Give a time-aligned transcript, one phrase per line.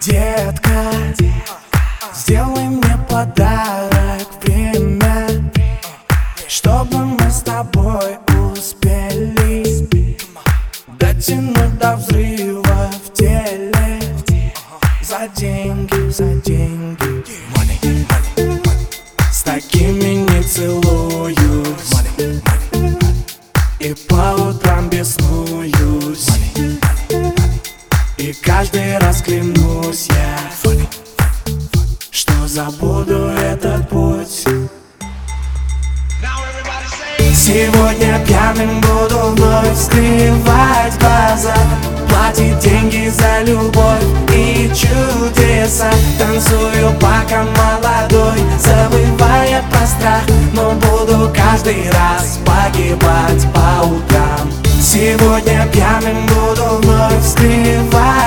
[0.00, 0.90] Детка,
[2.14, 5.28] сделай мне подарок время
[6.48, 8.16] Чтобы мы с тобой
[8.50, 10.16] успели
[10.98, 14.00] Дотянуть до взрыва в теле
[15.02, 15.99] За деньги,
[28.20, 30.36] И каждый раз клянусь я
[32.10, 34.44] Что забуду этот путь.
[37.34, 41.56] Сегодня пьяным буду вновь скрывать глаза
[42.10, 45.90] Платить деньги за любовь и чудеса.
[46.18, 54.50] Танцую пока молодой, забывая про страх Но буду каждый раз погибать по утрам.
[54.80, 58.19] Сегодня пьяным буду вновь скрывать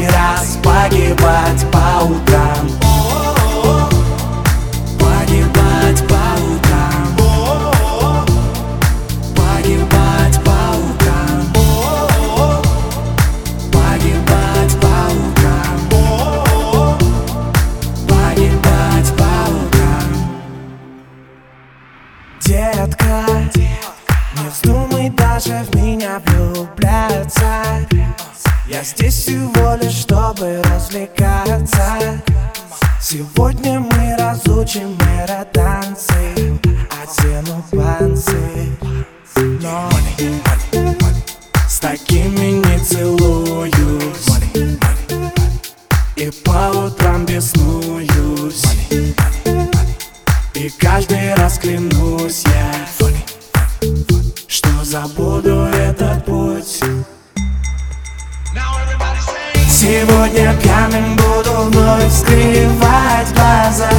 [0.00, 0.21] буду
[28.82, 32.20] Я здесь всего лишь, чтобы развлекаться.
[33.00, 34.98] Сегодня мы разучим
[35.52, 36.58] танцы
[36.90, 38.76] Одену панцы.
[39.36, 39.88] Но
[41.68, 44.26] с такими не целуюсь.
[46.16, 48.64] И по утрам беснуюсь.
[50.54, 53.08] И каждый раз клянусь я
[54.48, 56.41] Что забуду этот путь
[59.92, 63.90] Сегодня пьяным буду вновь скрывать глаза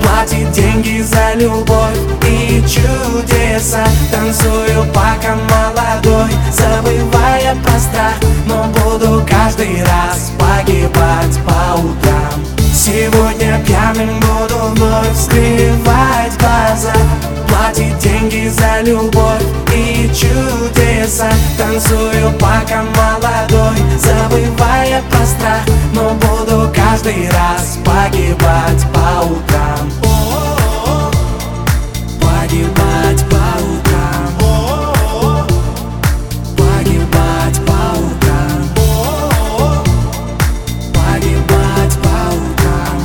[0.00, 3.84] Платить деньги за любовь и чудеса.
[4.12, 8.14] Танцую пока молодой, забывая про страх
[8.46, 12.46] Но буду каждый раз погибать по утрам.
[12.72, 16.94] Сегодня пьяным буду вновь скрывать глаза
[17.48, 19.42] Платить деньги за любовь
[19.74, 21.28] и чудеса.
[21.58, 24.69] Танцую пока молодой, забывая
[25.08, 25.62] про страх
[25.94, 29.90] Но буду каждый раз погибать по утрам.
[32.20, 34.30] Погибать по утрам.
[36.56, 38.60] Погибать по утрам.
[40.94, 43.00] Погибать по утрам.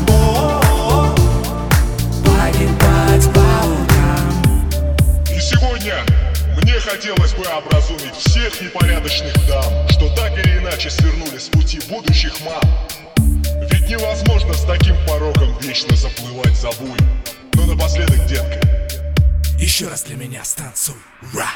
[2.23, 4.25] Погибать по утрам.
[5.31, 5.97] И сегодня
[6.61, 10.64] мне хотелось бы образумить всех непорядочных дам, что так или иначе
[11.45, 12.61] с пути будущих мам.
[13.69, 16.97] Ведь невозможно с таким пороком вечно заплывать за буй.
[17.53, 18.59] Но напоследок, детка,
[19.59, 20.95] Еще раз для меня станцуй
[21.33, 21.49] Ра!